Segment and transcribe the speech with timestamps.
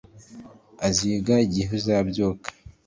[0.87, 2.49] Aziga igihe uzabyuka